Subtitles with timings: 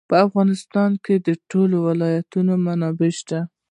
[0.09, 3.39] په افغانستان کې د ټولو ولایتونو منابع شته.